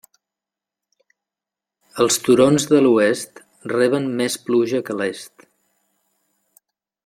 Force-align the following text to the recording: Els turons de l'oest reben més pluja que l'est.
Els 2.05 2.17
turons 2.29 2.65
de 2.73 2.81
l'oest 2.87 3.43
reben 3.75 4.11
més 4.23 4.39
pluja 4.49 4.81
que 4.89 4.97
l'est. 5.03 5.49